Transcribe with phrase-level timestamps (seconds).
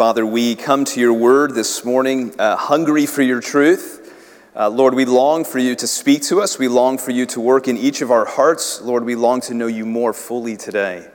[0.00, 4.10] Father, we come to your word this morning uh, hungry for your truth.
[4.56, 6.58] Uh, Lord, we long for you to speak to us.
[6.58, 8.80] We long for you to work in each of our hearts.
[8.80, 11.06] Lord, we long to know you more fully today.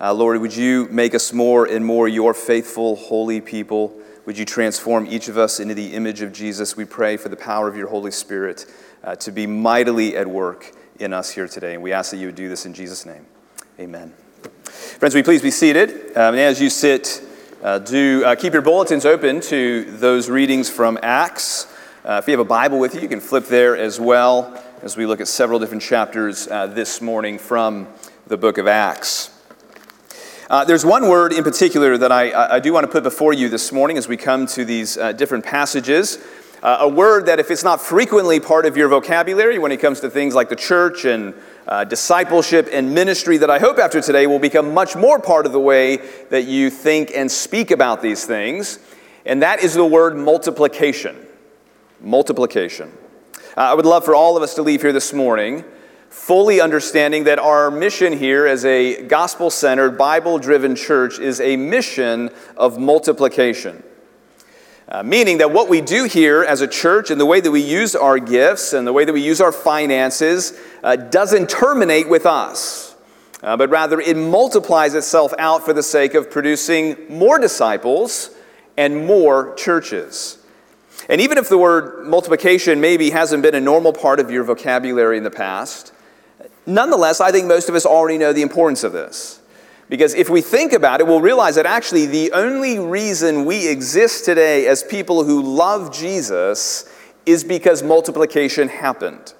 [0.00, 3.94] Uh, Lord, would you make us more and more your faithful, holy people?
[4.24, 6.74] Would you transform each of us into the image of Jesus?
[6.74, 8.64] We pray for the power of your Holy Spirit
[9.04, 11.74] uh, to be mightily at work in us here today.
[11.74, 13.26] And we ask that you would do this in Jesus' name.
[13.78, 14.14] Amen.
[14.64, 16.16] Friends, we please be seated?
[16.16, 17.28] Um, and as you sit,
[17.62, 21.72] uh, do uh, keep your bulletins open to those readings from Acts.
[22.04, 24.96] Uh, if you have a Bible with you, you can flip there as well as
[24.96, 27.86] we look at several different chapters uh, this morning from
[28.26, 29.30] the book of Acts.
[30.50, 33.48] Uh, there's one word in particular that I, I, do want to put before you
[33.48, 36.18] this morning as we come to these uh, different passages.
[36.64, 40.10] a word that, if it's not frequently part of your vocabulary when it comes to
[40.10, 41.32] things like the church and
[41.66, 45.52] uh, discipleship and ministry that I hope after today will become much more part of
[45.52, 45.98] the way
[46.30, 48.78] that you think and speak about these things.
[49.24, 51.16] And that is the word multiplication.
[52.00, 52.92] Multiplication.
[53.56, 55.64] Uh, I would love for all of us to leave here this morning
[56.12, 61.56] fully understanding that our mission here as a gospel centered, Bible driven church is a
[61.56, 63.82] mission of multiplication.
[64.92, 67.62] Uh, meaning that what we do here as a church and the way that we
[67.62, 72.26] use our gifts and the way that we use our finances uh, doesn't terminate with
[72.26, 72.94] us,
[73.42, 78.32] uh, but rather it multiplies itself out for the sake of producing more disciples
[78.76, 80.36] and more churches.
[81.08, 85.16] And even if the word multiplication maybe hasn't been a normal part of your vocabulary
[85.16, 85.94] in the past,
[86.66, 89.40] nonetheless, I think most of us already know the importance of this.
[89.92, 94.24] Because if we think about it, we'll realize that actually the only reason we exist
[94.24, 96.90] today as people who love Jesus
[97.26, 99.34] is because multiplication happened.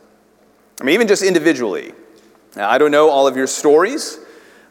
[0.79, 1.95] I mean, even just individually.
[2.55, 4.19] Now, I don't know all of your stories,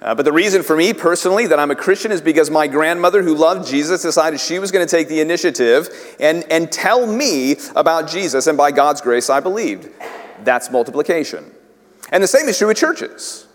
[0.04, 3.24] uh, but the reason for me personally that I'm a Christian is because my grandmother,
[3.24, 7.56] who loved Jesus, decided she was going to take the initiative and, and tell me
[7.76, 9.90] about Jesus, and by God's grace, I believed.
[10.44, 11.44] That's multiplication.
[12.12, 13.48] And the same is true with churches.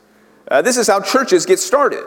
[0.49, 2.05] Uh, this is how churches get started.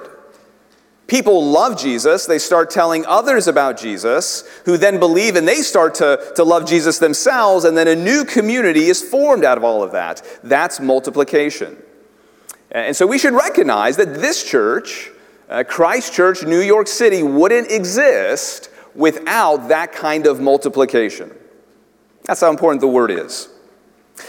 [1.09, 5.96] People love Jesus, they start telling others about Jesus, who then believe and they start
[5.96, 9.84] to, to love Jesus themselves, and then a new community is formed out of all
[9.84, 10.22] of that.
[10.44, 11.81] That's multiplication.
[12.72, 15.09] And so we should recognize that this church,
[15.50, 21.36] uh, Christ Church, New York City, wouldn't exist without that kind of multiplication.
[22.25, 23.50] That's how important the word is.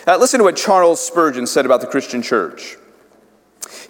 [0.06, 2.76] Uh, listen to what Charles Spurgeon said about the Christian church.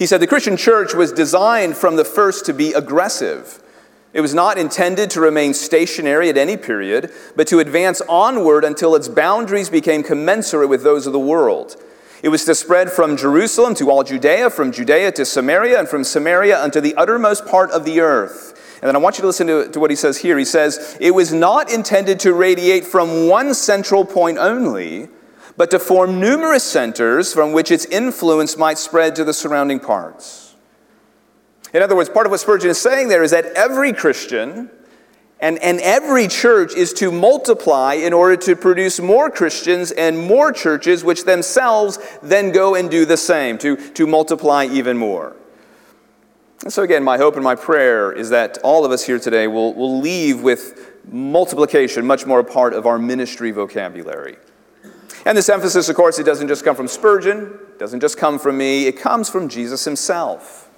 [0.01, 3.63] He said the Christian church was designed from the first to be aggressive.
[4.15, 8.95] It was not intended to remain stationary at any period, but to advance onward until
[8.95, 11.77] its boundaries became commensurate with those of the world.
[12.23, 16.03] It was to spread from Jerusalem to all Judea, from Judea to Samaria, and from
[16.03, 18.79] Samaria unto the uttermost part of the earth.
[18.81, 20.39] And then I want you to listen to, to what he says here.
[20.39, 25.11] He says, It was not intended to radiate from one central point only
[25.57, 30.55] but to form numerous centers from which its influence might spread to the surrounding parts.
[31.73, 34.71] In other words, part of what Spurgeon is saying there is that every Christian
[35.41, 40.53] and, and every church is to multiply in order to produce more Christians and more
[40.53, 45.35] churches, which themselves then go and do the same, to, to multiply even more.
[46.63, 49.47] And so, again, my hope and my prayer is that all of us here today
[49.47, 54.37] will, will leave with multiplication much more a part of our ministry vocabulary.
[55.25, 58.39] And this emphasis, of course, it doesn't just come from Spurgeon, it doesn't just come
[58.39, 60.71] from me, it comes from Jesus himself.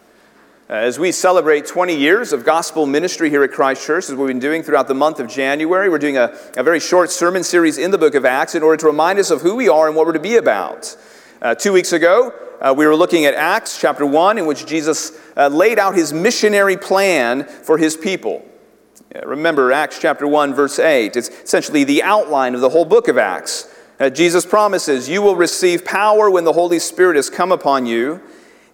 [0.68, 4.38] As we celebrate 20 years of gospel ministry here at Christ Church, as we've been
[4.38, 7.90] doing throughout the month of January, we're doing a, a very short sermon series in
[7.90, 10.06] the book of Acts in order to remind us of who we are and what
[10.06, 10.96] we're to be about.
[11.42, 15.12] Uh, two weeks ago, uh, we were looking at Acts chapter 1, in which Jesus
[15.36, 18.42] uh, laid out his missionary plan for his people.
[19.26, 21.16] remember, Acts chapter 1, verse 8.
[21.16, 23.68] It's essentially the outline of the whole book of Acts.
[24.00, 28.20] Uh, Jesus promises, You will receive power when the Holy Spirit has come upon you,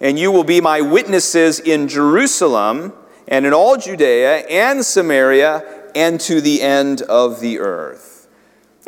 [0.00, 2.92] and you will be my witnesses in Jerusalem
[3.26, 5.64] and in all Judea and Samaria
[5.94, 8.28] and to the end of the earth.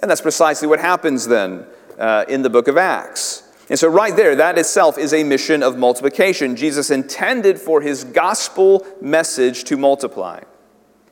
[0.00, 1.66] And that's precisely what happens then
[1.98, 3.42] uh, in the book of Acts.
[3.68, 6.56] And so, right there, that itself is a mission of multiplication.
[6.56, 10.40] Jesus intended for his gospel message to multiply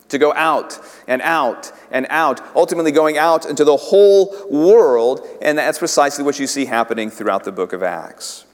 [0.08, 5.26] to go out and out and out, ultimately going out into the whole world.
[5.42, 8.44] And that's precisely what you see happening throughout the book of Acts.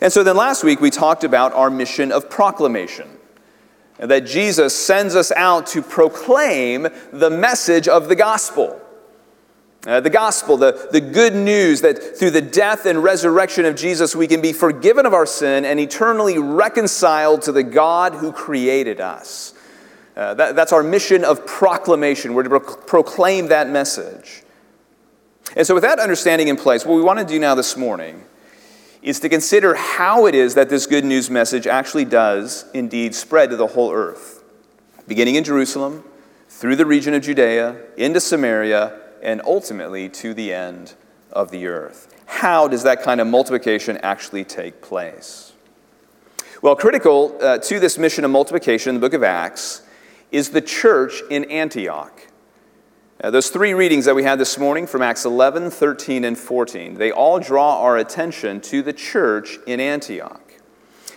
[0.00, 3.18] And so then last week we talked about our mission of proclamation.
[3.98, 8.80] That Jesus sends us out to proclaim the message of the gospel.
[9.86, 14.14] Uh, the gospel, the, the good news that through the death and resurrection of Jesus,
[14.14, 19.00] we can be forgiven of our sin and eternally reconciled to the God who created
[19.00, 19.54] us.
[20.16, 22.34] Uh, that, that's our mission of proclamation.
[22.34, 24.42] We're to pro- proclaim that message.
[25.56, 28.24] And so, with that understanding in place, what we want to do now this morning
[29.02, 33.50] is to consider how it is that this good news message actually does indeed spread
[33.50, 34.44] to the whole earth,
[35.08, 36.04] beginning in Jerusalem,
[36.48, 40.94] through the region of Judea, into Samaria, and ultimately to the end
[41.32, 42.14] of the earth.
[42.26, 45.52] How does that kind of multiplication actually take place?
[46.60, 49.82] Well, critical uh, to this mission of multiplication in the book of Acts
[50.32, 52.26] is the church in Antioch.
[53.22, 56.94] Uh, those three readings that we had this morning from Acts 11, 13, and 14,
[56.94, 60.54] they all draw our attention to the church in Antioch,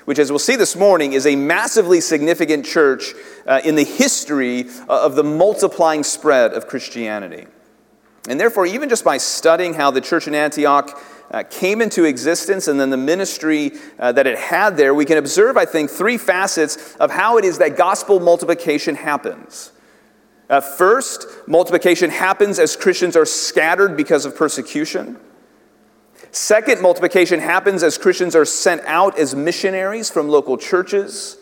[0.03, 3.13] which, as we'll see this morning, is a massively significant church
[3.47, 7.47] uh, in the history uh, of the multiplying spread of Christianity.
[8.27, 11.00] And therefore, even just by studying how the church in Antioch
[11.31, 15.18] uh, came into existence and then the ministry uh, that it had there, we can
[15.18, 19.72] observe, I think, three facets of how it is that gospel multiplication happens.
[20.50, 25.18] Uh, first, multiplication happens as Christians are scattered because of persecution.
[26.31, 31.38] Second, multiplication happens as Christians are sent out as missionaries from local churches.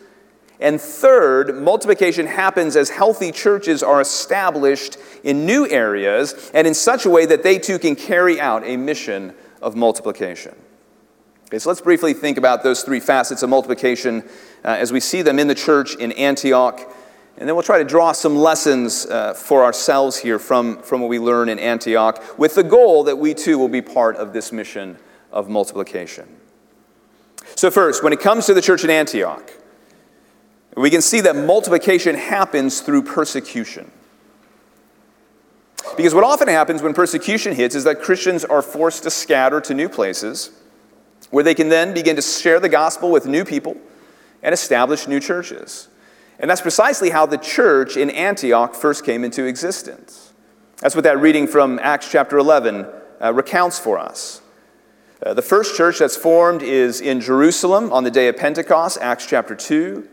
[0.60, 7.06] And third, multiplication happens as healthy churches are established in new areas and in such
[7.06, 10.56] a way that they too can carry out a mission of multiplication.
[11.46, 14.24] Okay, so let's briefly think about those three facets of multiplication
[14.64, 16.88] uh, as we see them in the church in Antioch
[17.38, 21.10] and then we'll try to draw some lessons uh, for ourselves here from, from what
[21.10, 24.52] we learn in Antioch, with the goal that we too will be part of this
[24.52, 24.98] mission
[25.32, 26.28] of multiplication.
[27.56, 29.52] So, first, when it comes to the church in Antioch,
[30.78, 33.92] we can see that multiplication happens through persecution.
[35.98, 39.74] Because what often happens when persecution hits is that Christians are forced to scatter to
[39.74, 40.52] new places
[41.30, 43.76] where they can then begin to share the gospel with new people
[44.42, 45.88] and establish new churches.
[46.40, 50.34] And that's precisely how the church in Antioch first came into existence.
[50.78, 52.86] That's what that reading from Acts chapter 11
[53.22, 54.42] uh, recounts for us.
[55.26, 59.26] Uh, the first church that's formed is in Jerusalem on the day of Pentecost, Acts
[59.26, 60.08] chapter 2.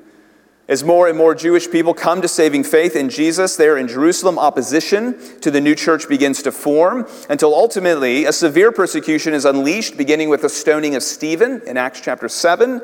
[0.71, 4.39] As more and more Jewish people come to saving faith in Jesus there in Jerusalem,
[4.39, 9.97] opposition to the new church begins to form until ultimately a severe persecution is unleashed,
[9.97, 12.81] beginning with the stoning of Stephen in Acts chapter 7,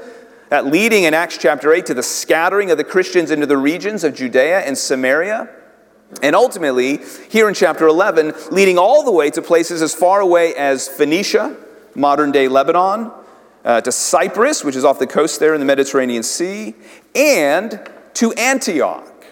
[0.48, 4.02] that leading in Acts chapter 8 to the scattering of the Christians into the regions
[4.02, 5.48] of Judea and Samaria.
[6.22, 6.98] And ultimately,
[7.30, 11.56] here in chapter 11, leading all the way to places as far away as Phoenicia,
[11.94, 13.12] modern day Lebanon,
[13.66, 16.74] uh, to Cyprus, which is off the coast there in the Mediterranean Sea,
[17.16, 17.80] and
[18.14, 19.24] to Antioch,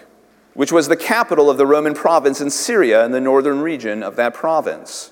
[0.53, 4.15] which was the capital of the Roman province in Syria in the northern region of
[4.15, 5.11] that province.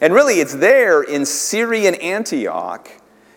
[0.00, 2.90] And really, it's there in Syrian Antioch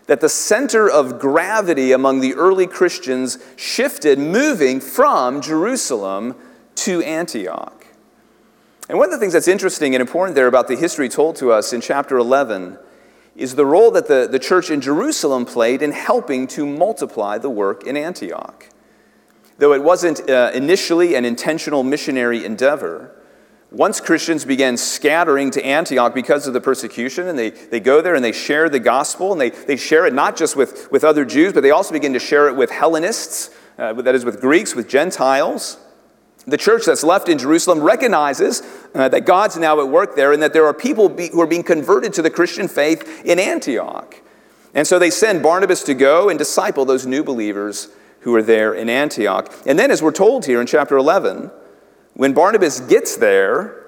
[0.05, 6.35] that the center of gravity among the early Christians shifted, moving from Jerusalem
[6.75, 7.85] to Antioch.
[8.89, 11.51] And one of the things that's interesting and important there about the history told to
[11.51, 12.77] us in chapter 11
[13.37, 17.49] is the role that the, the church in Jerusalem played in helping to multiply the
[17.49, 18.67] work in Antioch.
[19.59, 23.13] Though it wasn't uh, initially an intentional missionary endeavor,
[23.71, 28.15] once Christians began scattering to Antioch because of the persecution, and they, they go there
[28.15, 31.25] and they share the gospel, and they, they share it not just with, with other
[31.25, 34.73] Jews, but they also begin to share it with Hellenists, uh, that is, with Greeks,
[34.73, 35.77] with Gentiles.
[36.47, 38.63] The church that's left in Jerusalem recognizes
[38.95, 41.47] uh, that God's now at work there and that there are people be, who are
[41.47, 44.15] being converted to the Christian faith in Antioch.
[44.73, 47.89] And so they send Barnabas to go and disciple those new believers
[48.21, 49.53] who are there in Antioch.
[49.65, 51.51] And then, as we're told here in chapter 11,
[52.13, 53.85] when Barnabas gets there,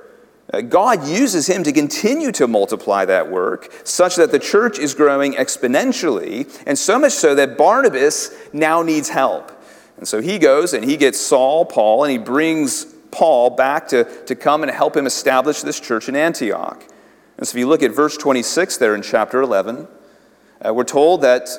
[0.51, 4.93] uh, God uses him to continue to multiply that work such that the church is
[4.93, 9.51] growing exponentially, and so much so that Barnabas now needs help.
[9.99, 14.05] And so he goes and he gets Saul, Paul, and he brings Paul back to,
[14.25, 16.81] to come and help him establish this church in Antioch.
[17.37, 19.87] And so if you look at verse 26 there in chapter 11,
[20.65, 21.49] uh, we're told that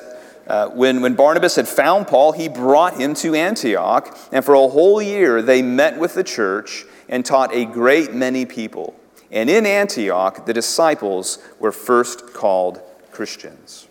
[0.47, 4.67] uh, when, when Barnabas had found Paul, he brought him to Antioch, and for a
[4.67, 8.99] whole year they met with the church and taught a great many people.
[9.29, 12.81] And in Antioch, the disciples were first called
[13.11, 13.87] Christians.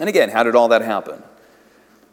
[0.00, 1.22] And again, how did all that happen?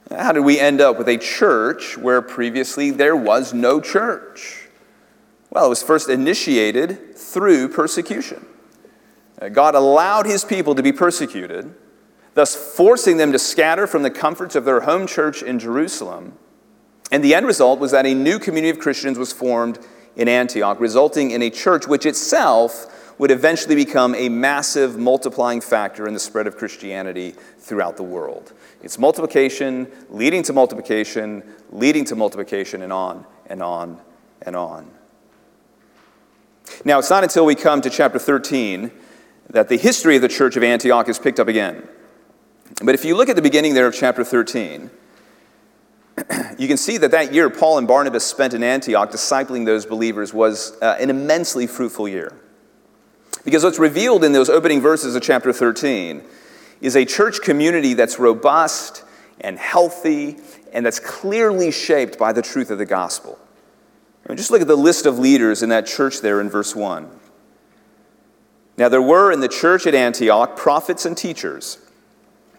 [0.10, 4.68] How did we end up with a church where previously there was no church?
[5.50, 8.46] Well, it was first initiated through persecution.
[9.42, 11.76] Uh, God allowed his people to be persecuted
[12.38, 16.38] thus forcing them to scatter from the comforts of their home church in Jerusalem.
[17.12, 19.80] And the end result was that a new community of Christians was formed
[20.16, 26.08] in Antioch, resulting in a church which itself would eventually become a massive multiplying factor
[26.08, 28.54] in the spread of Christianity throughout the world.
[28.84, 34.00] It's multiplication, leading to multiplication, leading to multiplication, and on and on
[34.44, 34.90] and on.
[36.86, 38.92] Now, it's not until we come to chapter 13
[39.50, 41.88] that the history of the church of Antioch is picked up again.
[42.84, 44.92] But if you look at the beginning there of chapter 13,
[46.60, 50.34] you can see that that year Paul and Barnabas spent in Antioch discipling those believers
[50.34, 52.34] was uh, an immensely fruitful year.
[53.48, 56.22] Because what's revealed in those opening verses of chapter 13
[56.82, 59.06] is a church community that's robust
[59.40, 60.36] and healthy
[60.74, 63.40] and that's clearly shaped by the truth of the gospel.
[64.26, 67.10] And just look at the list of leaders in that church there in verse 1.
[68.76, 71.78] Now, there were in the church at Antioch prophets and teachers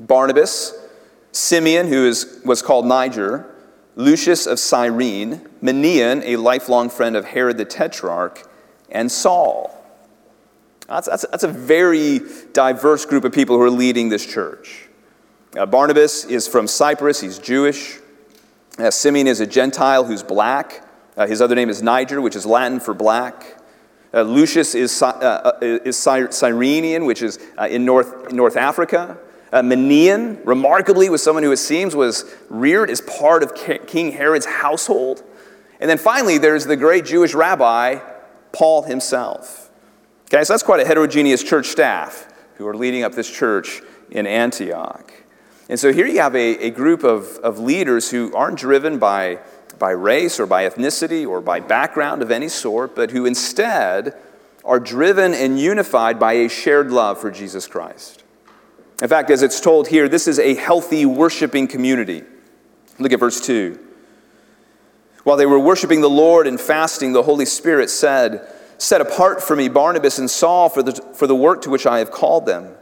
[0.00, 0.73] Barnabas,
[1.33, 3.54] Simeon, who is, was called Niger,
[3.97, 8.49] Lucius of Cyrene, Manaen, a lifelong friend of Herod the Tetrarch,
[8.90, 9.78] and Saul.
[10.88, 12.21] That's, that's, that's a very
[12.52, 14.88] diverse group of people who are leading this church.
[15.57, 17.99] Uh, Barnabas is from Cyprus, he's Jewish.
[18.78, 20.85] Uh, Simeon is a Gentile who's black.
[21.16, 23.59] Uh, his other name is Niger, which is Latin for black.
[24.14, 29.18] Uh, Lucius is, uh, uh, is Cyrenian, which is in North, North Africa.
[29.52, 34.47] Uh, Manaen, remarkably, was someone who it seems was reared as part of King Herod's
[34.47, 35.23] household.
[35.80, 38.00] And then finally, there's the great Jewish rabbi,
[38.52, 39.68] Paul himself.
[40.31, 43.81] Okay, so that's quite a heterogeneous church staff who are leading up this church
[44.11, 45.11] in Antioch.
[45.71, 49.39] And so here you have a, a group of, of leaders who aren't driven by,
[49.79, 54.19] by race or by ethnicity or by background of any sort, but who instead
[54.67, 58.23] are driven and unified by a shared love for Jesus Christ.
[59.01, 62.23] In fact, as it's told here, this is a healthy worshiping community.
[62.99, 63.79] Look at verse 2.
[65.25, 68.47] While they were worshiping the Lord and fasting, the Holy Spirit said,
[68.79, 71.99] Set apart for me Barnabas and Saul for the, for the work to which I
[71.99, 72.75] have called them.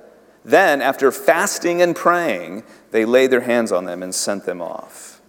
[0.45, 2.63] Then, after fasting and praying,
[2.93, 5.21] they laid their hands on them and sent them off.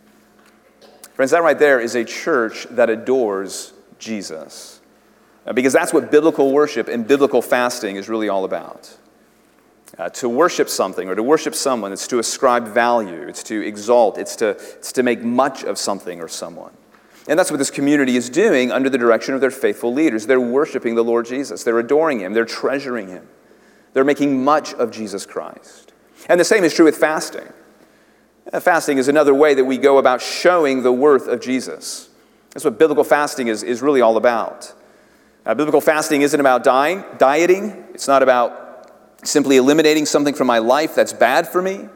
[1.13, 4.79] Friends, that right there is a church that adores Jesus.
[5.53, 8.95] Because that's what biblical worship and biblical fasting is really all about.
[9.97, 14.17] Uh, to worship something or to worship someone, it's to ascribe value, it's to exalt,
[14.17, 16.73] it's to, it's to make much of something or someone.
[17.27, 20.25] And that's what this community is doing under the direction of their faithful leaders.
[20.25, 23.27] They're worshiping the Lord Jesus, they're adoring Him, they're treasuring Him,
[23.93, 25.93] they're making much of Jesus Christ.
[26.29, 27.47] And the same is true with fasting.
[28.51, 32.09] Uh, fasting is another way that we go about showing the worth of Jesus.
[32.51, 34.73] That's what biblical fasting is, is really all about.
[35.45, 38.91] Uh, biblical fasting isn't about dying, dieting, it's not about
[39.23, 41.89] simply eliminating something from my life that's bad for me.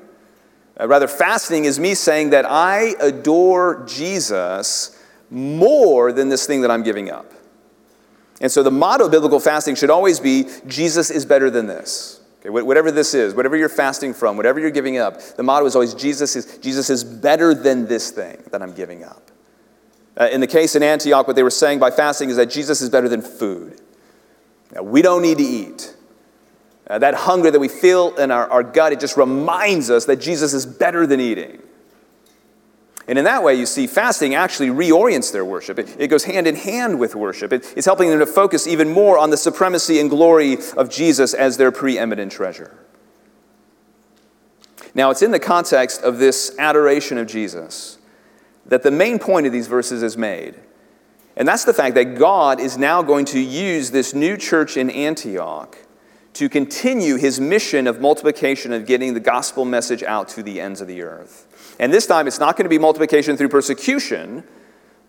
[0.79, 4.97] Uh, rather, fasting is me saying that I adore Jesus
[5.31, 7.31] more than this thing that I'm giving up.
[8.41, 12.21] And so the motto of biblical fasting should always be Jesus is better than this.
[12.39, 15.75] Okay, whatever this is, whatever you're fasting from, whatever you're giving up, the motto is
[15.75, 19.29] always Jesus is, Jesus is better than this thing that I'm giving up.
[20.19, 22.81] Uh, in the case in Antioch, what they were saying by fasting is that Jesus
[22.81, 23.79] is better than food.
[24.73, 25.95] Now, we don't need to eat.
[26.87, 30.17] Uh, that hunger that we feel in our, our gut, it just reminds us that
[30.17, 31.61] Jesus is better than eating.
[33.11, 35.77] And in that way, you see, fasting actually reorients their worship.
[35.77, 37.51] It, it goes hand in hand with worship.
[37.51, 41.33] It, it's helping them to focus even more on the supremacy and glory of Jesus
[41.33, 42.73] as their preeminent treasure.
[44.95, 47.97] Now, it's in the context of this adoration of Jesus
[48.65, 50.55] that the main point of these verses is made.
[51.35, 54.89] And that's the fact that God is now going to use this new church in
[54.89, 55.77] Antioch
[56.35, 60.79] to continue his mission of multiplication of getting the gospel message out to the ends
[60.79, 61.49] of the earth.
[61.81, 64.43] And this time it's not going to be multiplication through persecution,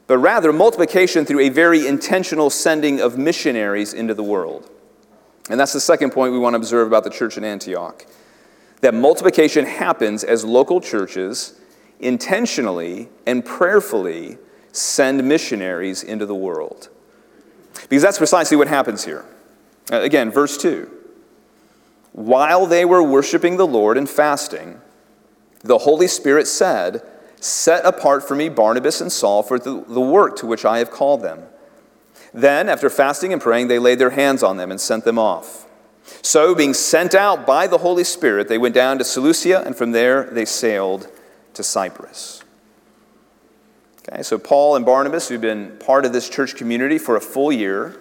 [0.06, 4.70] but rather multiplication through a very intentional sending of missionaries into the world.
[5.50, 8.06] And that's the second point we want to observe about the church in Antioch
[8.80, 11.60] that multiplication happens as local churches
[12.00, 14.38] intentionally and prayerfully
[14.72, 16.88] send missionaries into the world.
[17.88, 19.24] Because that's precisely what happens here.
[19.92, 20.90] Uh, again, verse 2
[22.12, 24.78] while they were worshiping the Lord and fasting,
[25.62, 27.02] the Holy Spirit said,
[27.40, 30.90] Set apart for me Barnabas and Saul for the, the work to which I have
[30.90, 31.42] called them.
[32.32, 35.66] Then, after fasting and praying, they laid their hands on them and sent them off.
[36.22, 39.92] So, being sent out by the Holy Spirit, they went down to Seleucia, and from
[39.92, 41.08] there they sailed
[41.54, 42.42] to Cyprus.
[44.08, 47.52] Okay, so Paul and Barnabas, who've been part of this church community for a full
[47.52, 47.96] year,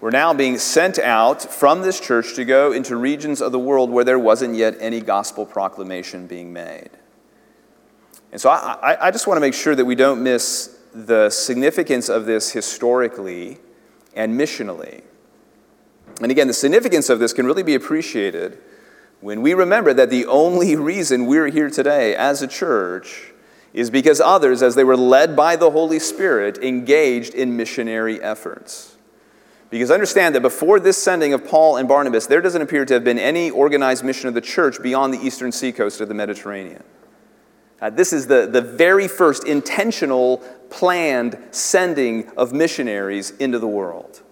[0.00, 3.90] were now being sent out from this church to go into regions of the world
[3.90, 6.90] where there wasn't yet any gospel proclamation being made.
[8.32, 12.08] And so I, I just want to make sure that we don't miss the significance
[12.08, 13.58] of this historically
[14.14, 15.02] and missionally.
[16.20, 18.58] And again, the significance of this can really be appreciated
[19.20, 23.32] when we remember that the only reason we're here today as a church
[23.72, 28.96] is because others, as they were led by the Holy Spirit, engaged in missionary efforts.
[29.70, 33.04] Because understand that before this sending of Paul and Barnabas, there doesn't appear to have
[33.04, 36.82] been any organized mission of the church beyond the eastern seacoast of the Mediterranean.
[37.80, 40.38] Uh, this is the, the very first intentional,
[40.70, 44.22] planned sending of missionaries into the world.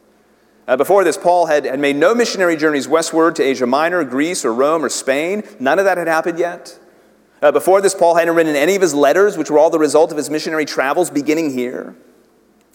[0.67, 4.45] Uh, before this, Paul had, had made no missionary journeys westward to Asia Minor, Greece,
[4.45, 5.43] or Rome, or Spain.
[5.59, 6.79] None of that had happened yet.
[7.41, 10.11] Uh, before this, Paul hadn't written any of his letters, which were all the result
[10.11, 11.97] of his missionary travels beginning here.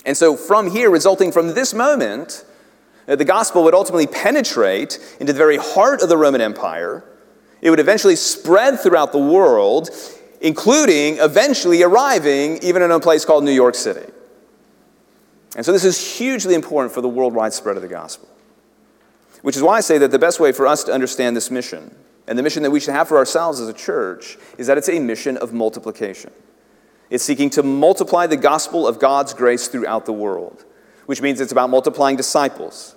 [0.06, 2.46] And so, from here, resulting from this moment,
[3.08, 7.04] Uh, the gospel would ultimately penetrate into the very heart of the Roman Empire.
[7.62, 9.90] It would eventually spread throughout the world,
[10.42, 14.12] including eventually arriving even in a place called New York City.
[15.56, 18.28] And so this is hugely important for the worldwide spread of the gospel.
[19.42, 21.94] Which is why I say that the best way for us to understand this mission,
[22.28, 24.90] and the mission that we should have for ourselves as a church, is that it's
[24.90, 26.32] a mission of multiplication.
[27.10, 30.66] It's seeking to multiply the gospel of God's grace throughout the world,
[31.06, 32.93] which means it's about multiplying disciples,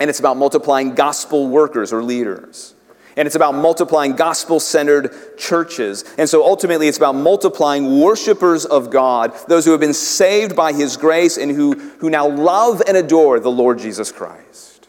[0.00, 2.74] and it's about multiplying gospel workers or leaders.
[3.16, 6.04] And it's about multiplying gospel centered churches.
[6.18, 10.72] And so ultimately, it's about multiplying worshipers of God, those who have been saved by
[10.72, 14.88] His grace and who, who now love and adore the Lord Jesus Christ.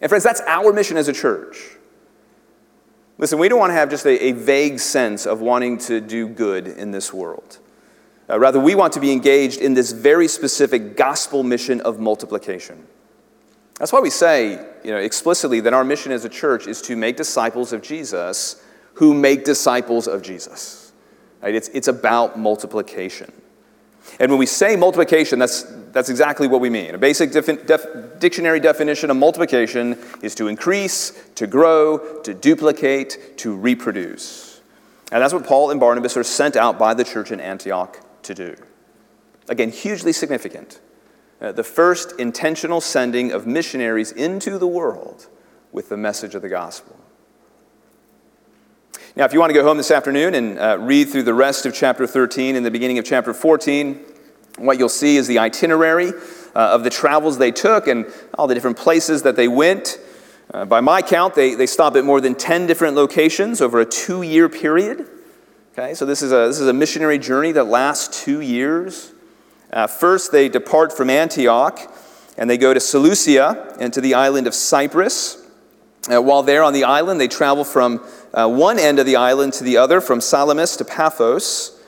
[0.00, 1.76] And friends, that's our mission as a church.
[3.18, 6.28] Listen, we don't want to have just a, a vague sense of wanting to do
[6.28, 7.58] good in this world.
[8.30, 12.86] Uh, rather, we want to be engaged in this very specific gospel mission of multiplication.
[13.82, 16.94] That's why we say, you know, explicitly that our mission as a church is to
[16.94, 18.62] make disciples of Jesus
[18.94, 20.92] who make disciples of Jesus.
[21.42, 21.52] Right?
[21.52, 23.32] It's, it's about multiplication.
[24.20, 26.94] And when we say multiplication, that's, that's exactly what we mean.
[26.94, 33.52] A basic def- dictionary definition of multiplication is to increase, to grow, to duplicate, to
[33.52, 34.60] reproduce.
[35.10, 38.32] And that's what Paul and Barnabas are sent out by the church in Antioch to
[38.32, 38.54] do.
[39.48, 40.78] Again, hugely significant
[41.42, 45.26] uh, the first intentional sending of missionaries into the world
[45.72, 46.96] with the message of the gospel.
[49.16, 51.66] Now, if you want to go home this afternoon and uh, read through the rest
[51.66, 54.00] of chapter 13 and the beginning of chapter 14,
[54.58, 56.10] what you'll see is the itinerary
[56.54, 58.06] uh, of the travels they took and
[58.38, 59.98] all the different places that they went.
[60.54, 63.86] Uh, by my count, they, they stopped at more than 10 different locations over a
[63.86, 65.08] two year period.
[65.72, 69.11] Okay, so this is, a, this is a missionary journey that lasts two years.
[69.72, 71.80] Uh, first, they depart from Antioch
[72.36, 75.38] and they go to Seleucia and to the island of Cyprus.
[76.12, 78.04] Uh, while there on the island, they travel from
[78.34, 81.80] uh, one end of the island to the other, from Salamis to Paphos.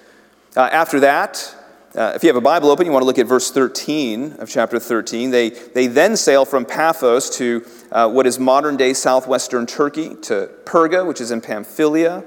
[0.57, 1.55] Uh, after that,
[1.97, 4.49] uh, if you have a Bible open, you want to look at verse 13 of
[4.49, 5.31] chapter 13.
[5.31, 10.51] They, they then sail from Paphos to uh, what is modern day southwestern Turkey, to
[10.65, 12.25] Perga, which is in Pamphylia.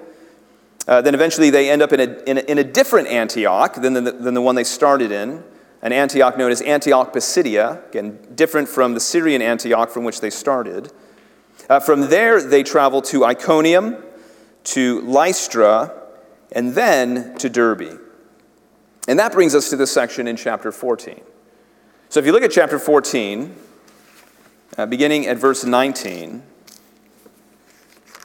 [0.87, 3.93] Uh, then eventually they end up in a, in a, in a different Antioch than
[3.93, 5.43] the, than the one they started in,
[5.81, 10.29] an Antioch known as Antioch Pisidia, again, different from the Syrian Antioch from which they
[10.29, 10.91] started.
[11.69, 14.03] Uh, from there, they travel to Iconium,
[14.63, 15.93] to Lystra,
[16.51, 17.99] and then to Derbe.
[19.07, 21.21] And that brings us to this section in chapter 14.
[22.09, 23.55] So if you look at chapter 14,
[24.77, 26.41] uh, beginning at verse 19, uh,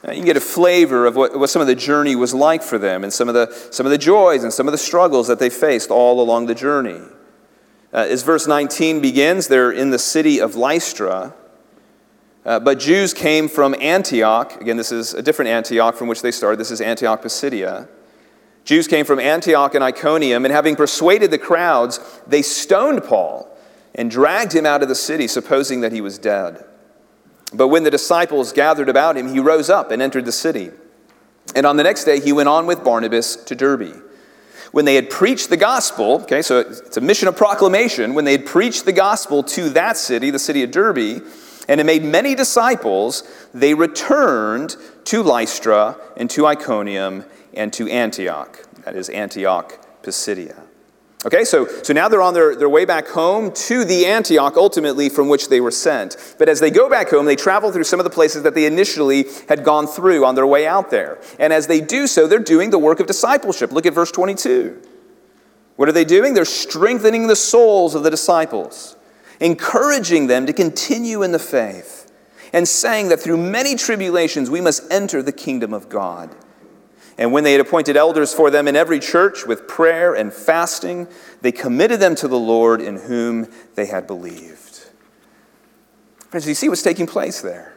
[0.09, 2.77] you can get a flavor of what, what some of the journey was like for
[2.77, 5.39] them and some of, the, some of the joys and some of the struggles that
[5.39, 6.99] they faced all along the journey.
[7.93, 11.33] Uh, as verse 19 begins, they're in the city of Lystra.
[12.45, 14.59] Uh, but Jews came from Antioch.
[14.59, 16.59] Again, this is a different Antioch from which they started.
[16.59, 17.87] This is Antioch Pisidia.
[18.65, 23.49] Jews came from Antioch and Iconium, and having persuaded the crowds, they stoned Paul
[23.95, 26.65] and dragged him out of the city, supposing that he was dead.
[27.53, 30.71] But when the disciples gathered about him, he rose up and entered the city.
[31.55, 34.01] And on the next day, he went on with Barnabas to Derbe.
[34.71, 38.31] When they had preached the gospel, okay, so it's a mission of proclamation, when they
[38.31, 41.21] had preached the gospel to that city, the city of Derbe,
[41.67, 48.57] and had made many disciples, they returned to Lystra and to Iconium and to Antioch.
[48.83, 50.62] That is Antioch Pisidia.
[51.25, 55.07] Okay, so, so now they're on their, their way back home to the Antioch, ultimately,
[55.07, 56.35] from which they were sent.
[56.37, 58.65] But as they go back home, they travel through some of the places that they
[58.65, 61.19] initially had gone through on their way out there.
[61.39, 63.71] And as they do so, they're doing the work of discipleship.
[63.71, 64.81] Look at verse 22.
[65.77, 66.33] What are they doing?
[66.33, 68.97] They're strengthening the souls of the disciples,
[69.39, 72.11] encouraging them to continue in the faith,
[72.51, 76.35] and saying that through many tribulations we must enter the kingdom of God.
[77.17, 81.07] And when they had appointed elders for them in every church with prayer and fasting,
[81.41, 84.83] they committed them to the Lord in whom they had believed.
[86.29, 87.75] Friends, you see what's taking place there?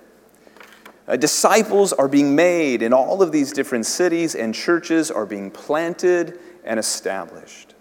[1.06, 5.50] Uh, disciples are being made in all of these different cities, and churches are being
[5.50, 7.74] planted and established.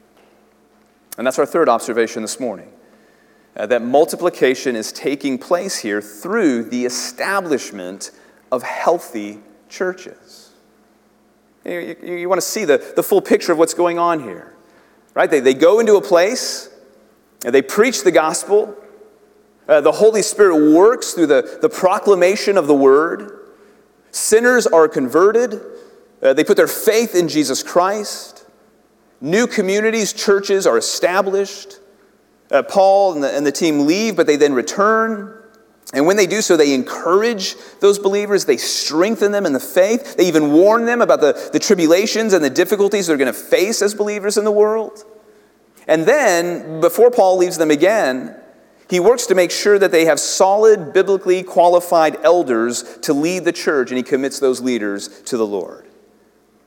[1.17, 2.71] And that's our third observation this morning
[3.55, 8.11] uh, that multiplication is taking place here through the establishment
[8.51, 9.39] of healthy
[9.69, 10.44] churches.
[11.65, 14.53] You, you, want to see the, the full picture of what's going on here,
[15.15, 15.29] right?
[15.29, 16.69] They, they go into a place,
[17.43, 18.75] and they preach the gospel.
[19.67, 23.53] Uh, the Holy Spirit works through the, the proclamation of the word.
[24.11, 25.59] Sinners are converted.
[26.21, 28.45] Uh, they put their faith in Jesus Christ.
[29.19, 31.79] New communities, churches are established.
[32.51, 35.41] Uh, Paul and the, and the team leave, but they then return.
[35.95, 40.17] And when they do so, they encourage those believers, they strengthen them in the faith,
[40.17, 43.81] they even warn them about the, the tribulations and the difficulties they're going to face
[43.81, 45.05] as believers in the world.
[45.87, 48.35] And then, before Paul leaves them again,
[48.89, 53.53] he works to make sure that they have solid, biblically qualified elders to lead the
[53.53, 55.87] church, and he commits those leaders to the Lord.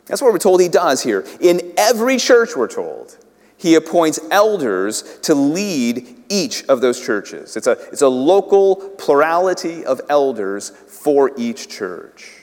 [0.06, 1.26] That's what we're told he does here.
[1.38, 3.18] In every church, we're told,
[3.58, 7.56] he appoints elders to lead each of those churches.
[7.56, 12.34] It's a, it's a local plurality of elders for each church.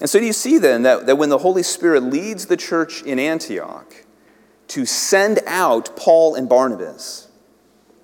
[0.00, 3.02] And so, do you see then that, that when the Holy Spirit leads the church
[3.02, 4.04] in Antioch
[4.68, 7.28] to send out Paul and Barnabas,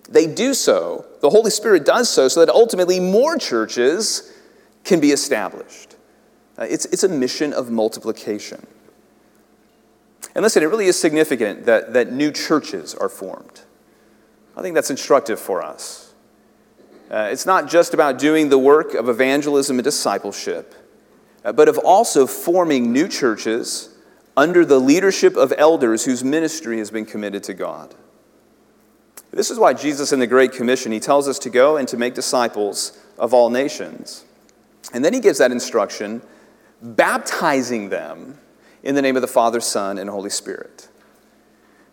[0.09, 4.33] they do so, the Holy Spirit does so, so that ultimately more churches
[4.85, 5.97] can be established.
[6.57, 8.67] Uh, it's, it's a mission of multiplication.
[10.35, 13.63] And listen, it really is significant that, that new churches are formed.
[14.57, 16.15] I think that's instructive for us.
[17.11, 20.75] Uh, it's not just about doing the work of evangelism and discipleship,
[21.45, 23.95] uh, but of also forming new churches
[24.37, 27.95] under the leadership of elders whose ministry has been committed to God.
[29.31, 31.97] This is why Jesus in the Great Commission, he tells us to go and to
[31.97, 34.25] make disciples of all nations.
[34.93, 36.23] And then he gives that instruction,
[36.83, 38.39] baptizing them
[38.83, 40.89] in the name of the Father, Son, and Holy Spirit.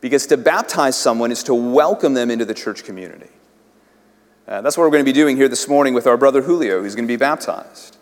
[0.01, 3.29] Because to baptize someone is to welcome them into the church community.
[4.47, 6.81] Uh, that's what we're going to be doing here this morning with our brother Julio,
[6.81, 7.97] who's going to be baptized.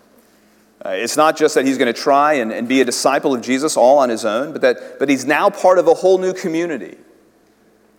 [0.85, 3.41] Uh, it's not just that he's going to try and, and be a disciple of
[3.41, 6.33] Jesus all on his own, but that but he's now part of a whole new
[6.33, 6.97] community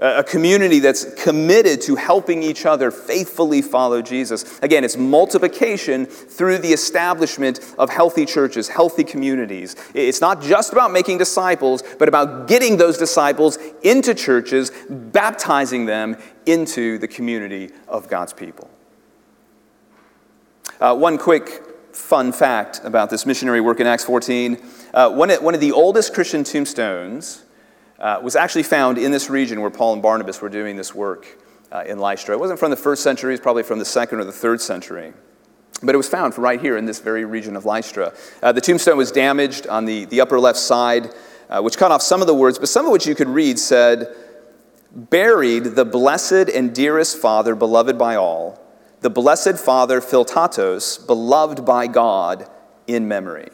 [0.01, 4.59] a community that's committed to helping each other faithfully follow Jesus.
[4.61, 9.75] Again, it's multiplication through the establishment of healthy churches, healthy communities.
[9.95, 16.17] It's not just about making disciples, but about getting those disciples into churches, baptizing them
[16.47, 18.71] into the community of God's people.
[20.81, 24.59] Uh, one quick fun fact about this missionary work in Acts 14
[24.95, 27.45] uh, one, one of the oldest Christian tombstones
[27.99, 31.27] uh, was actually found in this region where Paul and Barnabas were doing this work
[31.73, 32.35] uh, in Lystra.
[32.35, 35.13] It wasn't from the first century, it's probably from the second or the third century.
[35.83, 38.13] But it was found right here in this very region of Lystra.
[38.43, 41.11] Uh, the tombstone was damaged on the, the upper left side,
[41.49, 43.59] uh, which cut off some of the words, but some of which you could read
[43.59, 44.15] said,
[44.91, 48.61] Buried the blessed and dearest Father, beloved by all,
[49.01, 52.49] the blessed Father Philtatos, beloved by God
[52.87, 53.51] in memory.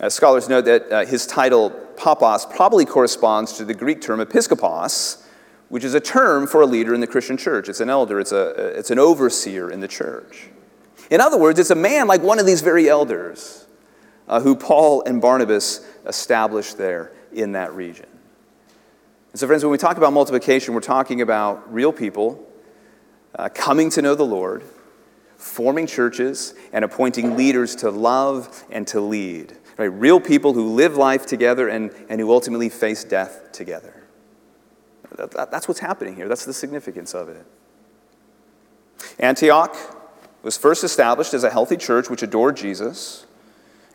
[0.00, 5.24] Uh, scholars note that uh, his title, Papas, probably corresponds to the Greek term episkopos,
[5.70, 7.68] which is a term for a leader in the Christian church.
[7.68, 10.48] It's an elder, it's, a, it's an overseer in the church.
[11.10, 13.66] In other words, it's a man like one of these very elders
[14.28, 18.06] uh, who Paul and Barnabas established there in that region.
[19.32, 22.46] And so, friends, when we talk about multiplication, we're talking about real people
[23.34, 24.62] uh, coming to know the Lord,
[25.36, 29.56] forming churches, and appointing leaders to love and to lead.
[29.76, 29.86] Right?
[29.86, 34.04] Real people who live life together and, and who ultimately face death together.
[35.16, 36.28] That, that, that's what's happening here.
[36.28, 37.44] That's the significance of it.
[39.18, 39.76] Antioch
[40.42, 43.26] was first established as a healthy church which adored Jesus,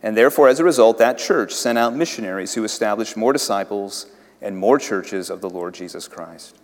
[0.04, 4.08] and therefore, as a result, that church sent out missionaries who established more disciples
[4.42, 6.56] and more churches of the Lord Jesus Christ.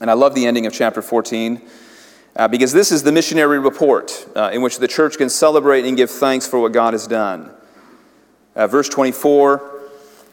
[0.00, 1.60] And I love the ending of chapter 14
[2.36, 5.96] uh, because this is the missionary report uh, in which the church can celebrate and
[5.96, 7.50] give thanks for what God has done.
[8.56, 9.82] Uh, verse 24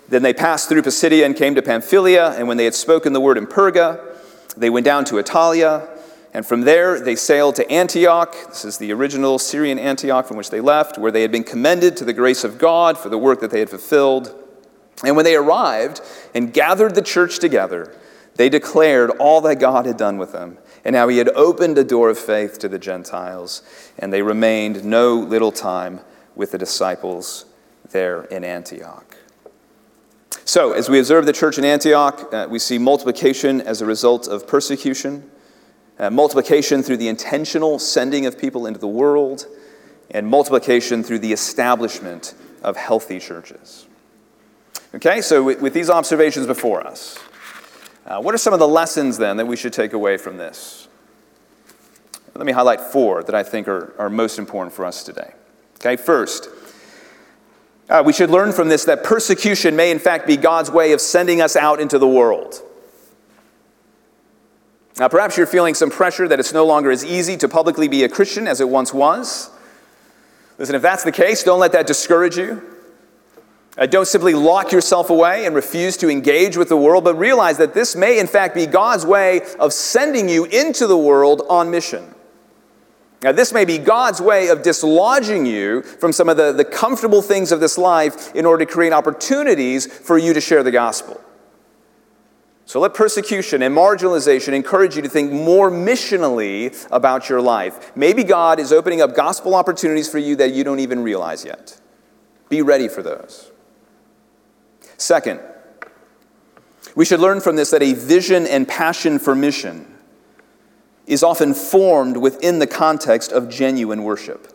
[0.09, 3.21] Then they passed through Pisidia and came to Pamphylia, and when they had spoken the
[3.21, 3.99] word in Perga,
[4.55, 5.87] they went down to Attalia,
[6.33, 8.35] and from there they sailed to Antioch.
[8.49, 11.97] This is the original Syrian Antioch from which they left, where they had been commended
[11.97, 14.35] to the grace of God for the work that they had fulfilled.
[15.03, 16.01] And when they arrived
[16.35, 17.95] and gathered the church together,
[18.35, 21.83] they declared all that God had done with them, and how he had opened a
[21.83, 23.63] door of faith to the Gentiles.
[23.97, 26.01] And they remained no little time
[26.35, 27.45] with the disciples
[27.91, 29.17] there in Antioch.
[30.45, 34.27] So, as we observe the church in Antioch, uh, we see multiplication as a result
[34.27, 35.29] of persecution,
[35.99, 39.45] uh, multiplication through the intentional sending of people into the world,
[40.09, 43.87] and multiplication through the establishment of healthy churches.
[44.93, 47.17] Okay, so with, with these observations before us,
[48.05, 50.89] uh, what are some of the lessons then that we should take away from this?
[52.35, 55.33] Let me highlight four that I think are, are most important for us today.
[55.75, 56.49] Okay, first,
[57.91, 61.01] uh, we should learn from this that persecution may, in fact, be God's way of
[61.01, 62.63] sending us out into the world.
[64.97, 68.03] Now, perhaps you're feeling some pressure that it's no longer as easy to publicly be
[68.05, 69.51] a Christian as it once was.
[70.57, 72.61] Listen, if that's the case, don't let that discourage you.
[73.77, 77.57] Uh, don't simply lock yourself away and refuse to engage with the world, but realize
[77.57, 81.69] that this may, in fact, be God's way of sending you into the world on
[81.69, 82.13] mission.
[83.23, 87.21] Now, this may be God's way of dislodging you from some of the, the comfortable
[87.21, 91.21] things of this life in order to create opportunities for you to share the gospel.
[92.65, 97.91] So let persecution and marginalization encourage you to think more missionally about your life.
[97.95, 101.79] Maybe God is opening up gospel opportunities for you that you don't even realize yet.
[102.49, 103.51] Be ready for those.
[104.97, 105.41] Second,
[106.95, 109.90] we should learn from this that a vision and passion for mission
[111.07, 114.47] is often formed within the context of genuine worship.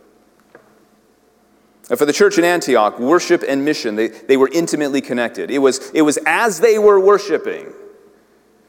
[1.94, 5.50] For the church in Antioch, worship and mission, they, they were intimately connected.
[5.52, 7.72] It was, it was as they were worshiping,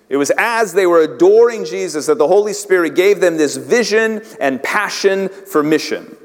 [0.10, 4.22] it was as they were adoring Jesus that the Holy Spirit gave them this vision
[4.40, 6.16] and passion for mission.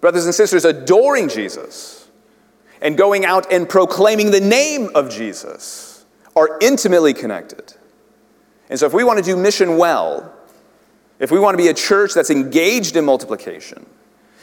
[0.00, 2.08] Brothers and sisters, adoring Jesus
[2.80, 7.73] and going out and proclaiming the name of Jesus are intimately connected.
[8.74, 10.34] And so, if we want to do mission well,
[11.20, 13.86] if we want to be a church that's engaged in multiplication,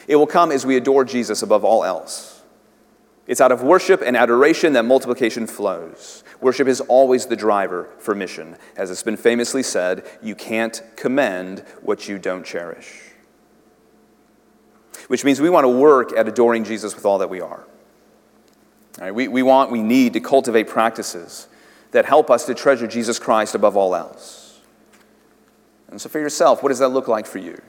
[0.08, 2.42] it will come as we adore Jesus above all else.
[3.28, 6.24] It's out of worship and adoration that multiplication flows.
[6.40, 8.56] Worship is always the driver for mission.
[8.78, 13.02] As it's been famously said, you can't commend what you don't cherish.
[15.10, 17.68] Which means we want to work at adoring Jesus with all that we are.
[19.12, 21.50] We, we want, we need to cultivate practices
[21.92, 24.60] that help us to treasure Jesus Christ above all else.
[25.90, 27.62] And so, for yourself, what does that look like for you?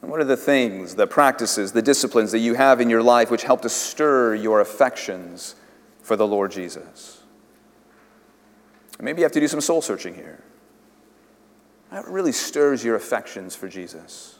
[0.00, 3.30] And what are the things, the practices, the disciplines that you have in your life
[3.30, 5.56] which help to stir your affections
[6.02, 7.22] for the Lord Jesus?
[8.98, 10.42] And maybe you have to do some soul searching here.
[11.90, 14.38] That really stirs your affections for Jesus.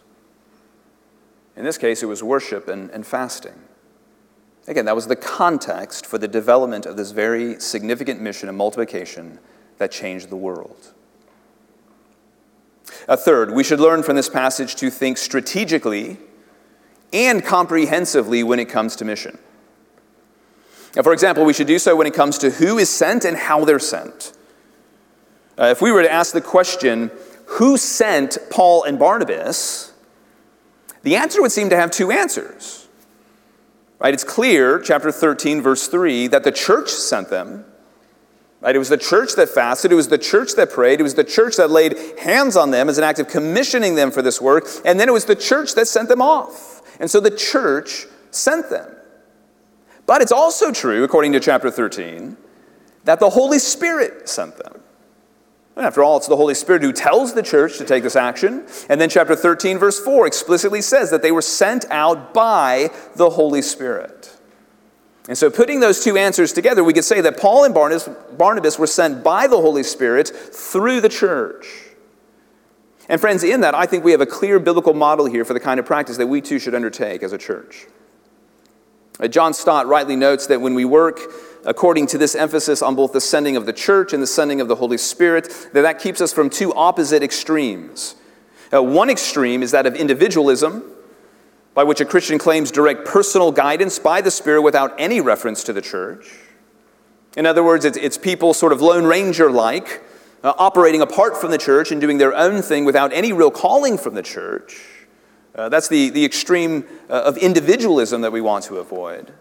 [1.57, 3.59] In this case, it was worship and, and fasting.
[4.67, 9.39] Again, that was the context for the development of this very significant mission of multiplication
[9.79, 10.93] that changed the world.
[13.09, 16.19] A third, we should learn from this passage to think strategically
[17.13, 19.39] and comprehensively when it comes to mission.
[20.95, 23.37] Now, for example, we should do so when it comes to who is sent and
[23.37, 24.33] how they're sent.
[25.59, 27.11] Uh, if we were to ask the question,
[27.47, 29.93] who sent Paul and Barnabas,
[31.03, 32.80] the answer would seem to have two answers.
[34.01, 34.15] Right?
[34.15, 37.67] It's clear, chapter 13, verse 3, that the church sent them.
[38.63, 38.75] Right?
[38.75, 41.25] It was the church that fasted, it was the church that prayed, it was the
[41.25, 44.67] church that laid hands on them as an act of commissioning them for this work,
[44.85, 46.83] and then it was the church that sent them off.
[46.99, 48.97] And so the church sent them.
[50.07, 52.37] But it's also true, according to chapter 13,
[53.05, 54.81] that the Holy Spirit sent them.
[55.77, 58.67] After all, it's the Holy Spirit who tells the church to take this action.
[58.89, 63.31] And then chapter 13, verse 4 explicitly says that they were sent out by the
[63.31, 64.37] Holy Spirit.
[65.29, 68.87] And so, putting those two answers together, we could say that Paul and Barnabas were
[68.87, 71.67] sent by the Holy Spirit through the church.
[73.09, 75.61] And, friends, in that, I think we have a clear biblical model here for the
[75.61, 77.87] kind of practice that we too should undertake as a church.
[79.21, 81.21] Uh, John Stott rightly notes that when we work
[81.65, 84.69] according to this emphasis on both the sending of the church and the sending of
[84.69, 88.17] the Holy Spirit, that that keeps us from two opposite extremes.
[88.73, 90.85] Uh, one extreme is that of individualism,
[91.75, 95.73] by which a Christian claims direct personal guidance by the Spirit without any reference to
[95.73, 96.33] the church.
[97.37, 100.03] In other words, it's, it's people sort of Lone Ranger like,
[100.43, 103.99] uh, operating apart from the church and doing their own thing without any real calling
[103.99, 104.81] from the church.
[105.55, 109.33] Uh, that's the, the extreme uh, of individualism that we want to avoid.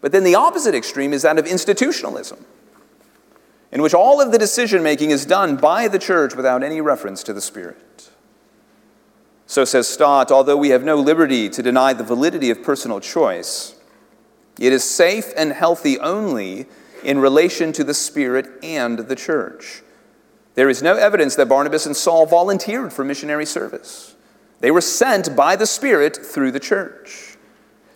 [0.00, 2.44] But then the opposite extreme is that of institutionalism,
[3.72, 7.22] in which all of the decision making is done by the church without any reference
[7.24, 8.10] to the Spirit.
[9.46, 13.74] So says Stott, although we have no liberty to deny the validity of personal choice,
[14.58, 16.66] it is safe and healthy only
[17.02, 19.82] in relation to the Spirit and the church.
[20.54, 24.16] There is no evidence that Barnabas and Saul volunteered for missionary service.
[24.60, 27.27] They were sent by the Spirit through the church.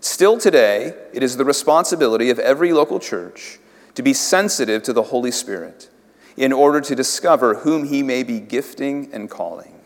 [0.03, 3.61] Still today, it is the responsibility of every local church
[3.95, 5.89] to be sensitive to the Holy Spirit
[6.37, 9.81] in order to discover whom He may be gifting and calling.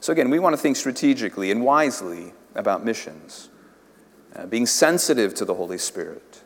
[0.00, 3.48] So, again, we want to think strategically and wisely about missions.
[4.34, 6.42] uh, being sensitive to the Holy Spirit,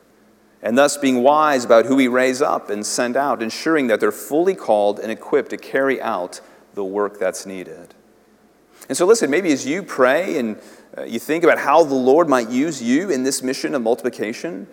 [0.63, 4.13] and thus being wise about who we raise up and send out, ensuring that they're
[4.13, 6.41] fully called and equipped to carry out
[6.75, 7.95] the work that's needed.
[8.89, 10.59] And so, listen, maybe as you pray and
[10.97, 14.67] uh, you think about how the Lord might use you in this mission of multiplication,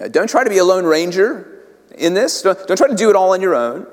[0.00, 1.64] uh, don't try to be a lone ranger
[1.96, 2.42] in this.
[2.42, 3.86] Don't, don't try to do it all on your own,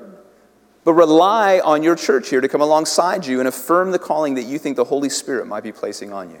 [0.84, 4.44] but rely on your church here to come alongside you and affirm the calling that
[4.44, 6.40] you think the Holy Spirit might be placing on you.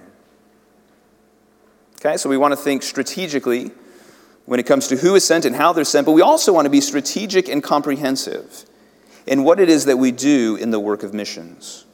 [1.98, 3.72] Okay, so we want to think strategically
[4.44, 6.66] when it comes to who is sent and how they're sent, but we also want
[6.66, 8.64] to be strategic and comprehensive
[9.26, 11.84] in what it is that we do in the work of missions.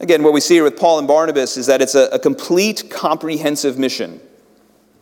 [0.00, 2.88] Again, what we see here with Paul and Barnabas is that it's a, a complete,
[2.90, 4.20] comprehensive mission.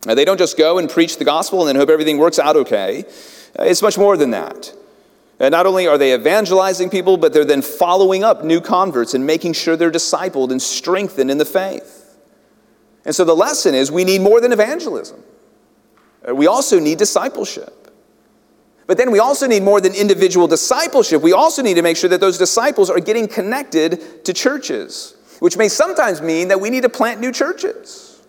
[0.05, 2.55] Now, they don't just go and preach the gospel and then hope everything works out
[2.55, 3.03] okay.
[3.59, 4.73] Uh, it's much more than that.
[5.39, 9.25] And not only are they evangelizing people, but they're then following up new converts and
[9.25, 12.17] making sure they're discipled and strengthened in the faith.
[13.05, 15.23] And so the lesson is we need more than evangelism.
[16.27, 17.86] Uh, we also need discipleship.
[18.87, 21.21] But then we also need more than individual discipleship.
[21.21, 25.57] We also need to make sure that those disciples are getting connected to churches, which
[25.57, 28.23] may sometimes mean that we need to plant new churches.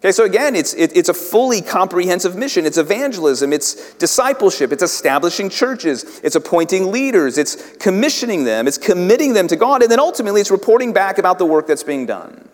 [0.00, 2.64] Okay, so again, it's, it, it's a fully comprehensive mission.
[2.64, 9.34] It's evangelism, it's discipleship, it's establishing churches, it's appointing leaders, it's commissioning them, it's committing
[9.34, 12.48] them to God, and then ultimately it's reporting back about the work that's being done.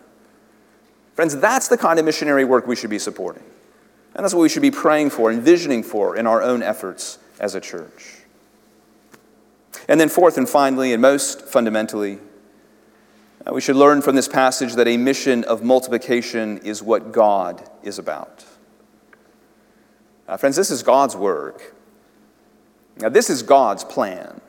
[1.15, 3.43] Friends, that's the kind of missionary work we should be supporting.
[4.17, 7.53] And that's what we should be praying for, envisioning for in our own efforts as
[7.53, 8.15] a church.
[9.87, 12.17] And then, fourth and finally, and most fundamentally,
[13.45, 17.69] uh, we should learn from this passage that a mission of multiplication is what God
[17.83, 18.43] is about.
[20.27, 21.75] Uh, friends, this is God's work.
[22.97, 24.41] Now, this is God's plan.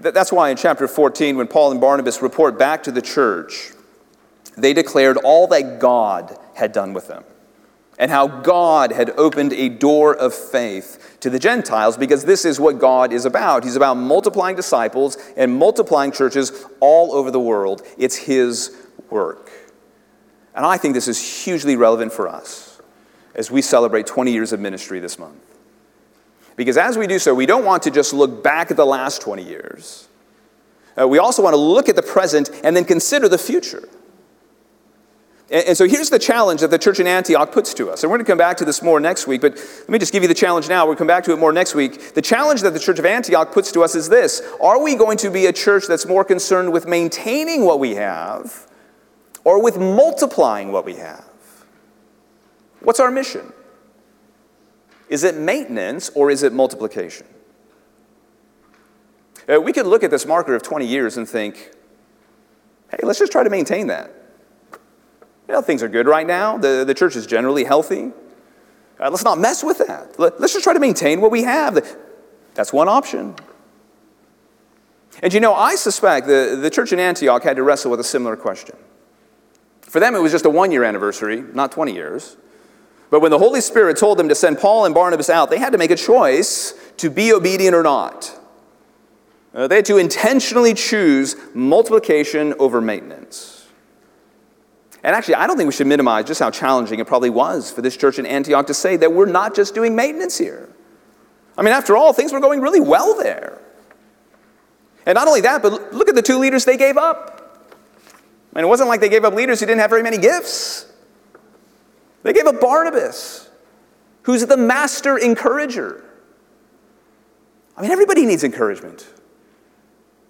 [0.00, 3.70] That's why in chapter 14, when Paul and Barnabas report back to the church,
[4.56, 7.24] they declared all that God had done with them
[7.98, 12.60] and how God had opened a door of faith to the Gentiles because this is
[12.60, 13.64] what God is about.
[13.64, 17.82] He's about multiplying disciples and multiplying churches all over the world.
[17.96, 18.76] It's His
[19.10, 19.50] work.
[20.54, 22.80] And I think this is hugely relevant for us
[23.34, 25.36] as we celebrate 20 years of ministry this month.
[26.56, 29.20] Because as we do so, we don't want to just look back at the last
[29.20, 30.08] 20 years.
[30.98, 33.86] Uh, we also want to look at the present and then consider the future.
[35.48, 38.02] And, so here's the challenge that the church in Antioch puts to us.
[38.02, 40.12] And we're going to come back to this more next week, but let me just
[40.12, 40.86] give you the challenge now.
[40.86, 42.14] We'll come back to it more next week.
[42.14, 45.18] The challenge that the church of Antioch puts to us is this Are we going
[45.18, 48.66] to be a church that's more concerned with maintaining what we have
[49.44, 51.30] or with multiplying what we have?
[52.80, 53.52] What's our mission?
[55.08, 57.26] Is it maintenance or is it multiplication?
[59.48, 61.70] Uh, we could look at this marker of 20 years and think,
[62.90, 64.10] hey, let's just try to maintain that.
[65.48, 66.58] You know, things are good right now.
[66.58, 68.12] The, the church is generally healthy.
[68.98, 70.18] Uh, let's not mess with that.
[70.18, 71.96] Let, let's just try to maintain what we have.
[72.54, 73.34] That's one option.
[75.22, 78.04] And you know, I suspect the, the church in Antioch had to wrestle with a
[78.04, 78.76] similar question.
[79.82, 82.36] For them, it was just a one year anniversary, not 20 years.
[83.08, 85.70] But when the Holy Spirit told them to send Paul and Barnabas out, they had
[85.72, 88.36] to make a choice to be obedient or not.
[89.54, 93.55] Uh, they had to intentionally choose multiplication over maintenance.
[95.06, 97.80] And actually, I don't think we should minimize just how challenging it probably was for
[97.80, 100.68] this church in Antioch to say that we're not just doing maintenance here.
[101.56, 103.60] I mean, after all, things were going really well there.
[105.06, 107.62] And not only that, but look at the two leaders they gave up.
[108.52, 110.92] I mean, it wasn't like they gave up leaders who didn't have very many gifts.
[112.24, 113.48] They gave up Barnabas,
[114.22, 116.04] who's the master encourager.
[117.76, 119.06] I mean, everybody needs encouragement.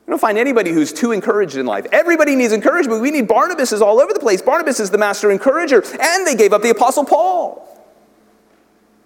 [0.07, 1.85] I don't find anybody who's too encouraged in life.
[1.90, 3.03] Everybody needs encouragement.
[3.03, 4.40] We need Barnabas is all over the place.
[4.40, 5.83] Barnabas is the master encourager.
[6.01, 7.62] And they gave up the Apostle Paul.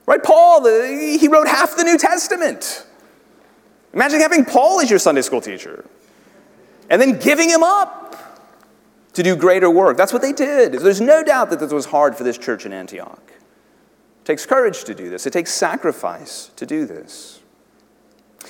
[0.04, 0.22] Right?
[0.22, 2.86] Paul, the, he wrote half the New Testament.
[3.94, 5.86] Imagine having Paul as your Sunday school teacher
[6.90, 8.10] and then giving him up
[9.14, 9.96] to do greater work.
[9.96, 10.72] That's what they did.
[10.74, 13.22] There's no doubt that this was hard for this church in Antioch.
[13.26, 17.40] It takes courage to do this, it takes sacrifice to do this.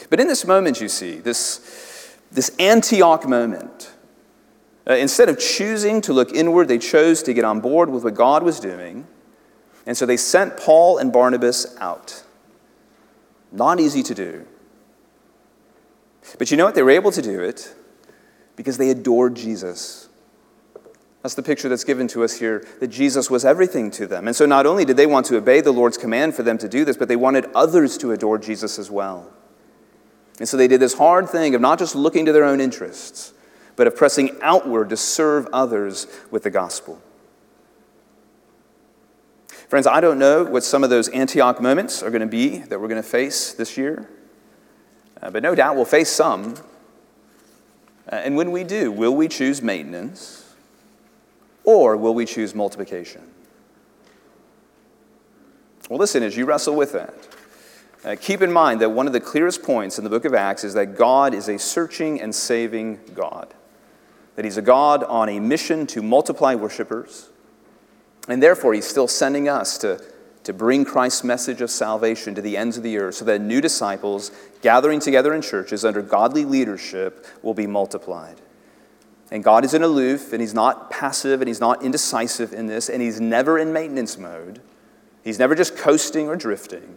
[0.09, 1.90] But in this moment, you see, this
[2.31, 3.93] this Antioch moment.
[4.89, 8.15] Uh, instead of choosing to look inward, they chose to get on board with what
[8.15, 9.07] God was doing.
[9.87, 12.25] And so they sent Paul and Barnabas out.
[13.53, 14.47] Not easy to do.
[16.39, 16.75] But you know what?
[16.75, 17.75] They were able to do it
[18.57, 20.09] because they adored Jesus.
[21.23, 24.27] That's the picture that's given to us here that Jesus was everything to them.
[24.27, 26.69] And so not only did they want to obey the Lord's command for them to
[26.69, 29.31] do this, but they wanted others to adore Jesus as well.
[30.41, 33.35] And so they did this hard thing of not just looking to their own interests,
[33.77, 37.01] but of pressing outward to serve others with the gospel.
[39.69, 42.81] Friends, I don't know what some of those Antioch moments are going to be that
[42.81, 44.09] we're going to face this year,
[45.23, 46.57] uh, but no doubt we'll face some.
[48.11, 50.55] Uh, and when we do, will we choose maintenance
[51.65, 53.23] or will we choose multiplication?
[55.89, 57.15] Well, listen, as you wrestle with that,
[58.05, 60.65] uh, keep in mind that one of the clearest points in the book of Acts
[60.65, 63.53] is that God is a searching and saving God.
[64.37, 67.29] That He's a God on a mission to multiply worshipers.
[68.27, 70.03] And therefore, He's still sending us to,
[70.45, 73.61] to bring Christ's message of salvation to the ends of the earth so that new
[73.61, 74.31] disciples
[74.63, 78.41] gathering together in churches under godly leadership will be multiplied.
[79.31, 83.03] And God isn't aloof, and He's not passive, and He's not indecisive in this, and
[83.03, 84.63] He's never in maintenance mode.
[85.23, 86.97] He's never just coasting or drifting.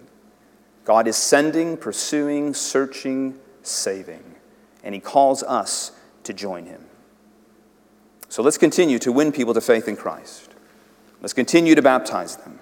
[0.86, 4.36] God is sending, pursuing, searching, saving,
[4.84, 5.92] and He calls us
[6.24, 6.86] to join Him.
[8.30, 10.50] So let's continue to win people to faith in Christ.
[11.22, 12.60] Let's continue to baptize them.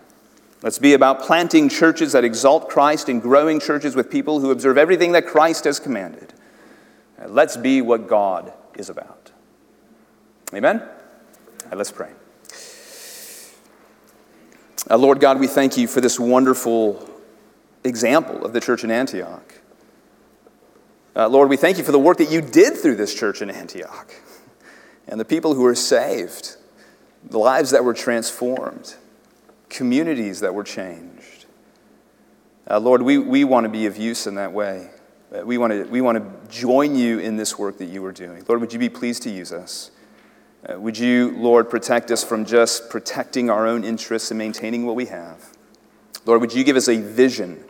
[0.61, 4.77] Let's be about planting churches that exalt Christ and growing churches with people who observe
[4.77, 6.33] everything that Christ has commanded.
[7.25, 9.31] Let's be what God is about.
[10.53, 10.83] Amen?
[11.65, 12.11] Right, let's pray.
[14.89, 17.09] Uh, Lord God, we thank you for this wonderful
[17.83, 19.55] example of the church in Antioch.
[21.15, 23.49] Uh, Lord, we thank you for the work that you did through this church in
[23.49, 24.13] Antioch
[25.07, 26.55] and the people who were saved,
[27.23, 28.95] the lives that were transformed,
[29.69, 31.45] communities that were changed.
[32.69, 34.89] Uh, Lord, we, we want to be of use in that way.
[35.35, 38.11] Uh, we want, to, we want to join you in this work that you are
[38.11, 38.43] doing.
[38.47, 39.91] Lord, would you be pleased to use us?
[40.67, 44.95] Uh, would you, Lord, protect us from just protecting our own interests and maintaining what
[44.95, 45.49] we have?
[46.25, 47.63] Lord, would you give us a vision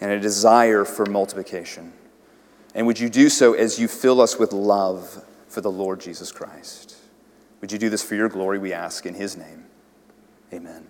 [0.00, 1.92] and a desire for multiplication?
[2.74, 6.32] And would you do so as you fill us with love for the Lord Jesus
[6.32, 6.96] Christ?
[7.60, 9.64] Would you do this for your glory, we ask, in his name?
[10.52, 10.86] Amen.